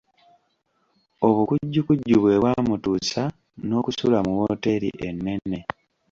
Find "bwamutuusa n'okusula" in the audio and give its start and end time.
2.41-4.17